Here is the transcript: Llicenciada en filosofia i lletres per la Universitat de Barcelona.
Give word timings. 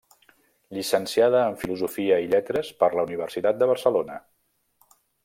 Llicenciada 0.77 1.43
en 1.49 1.59
filosofia 1.65 2.19
i 2.23 2.31
lletres 2.31 2.71
per 2.83 2.89
la 2.97 3.07
Universitat 3.11 3.61
de 3.63 3.69
Barcelona. 3.73 4.21